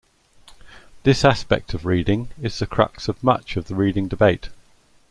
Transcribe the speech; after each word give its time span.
This 1.03 1.23
aspect 1.23 1.75
of 1.75 1.85
reading 1.85 2.29
is 2.41 2.57
the 2.57 2.65
crux 2.65 3.07
of 3.07 3.23
much 3.23 3.55
of 3.55 3.65
the 3.67 3.75
reading 3.75 4.07
debate. 4.07 4.49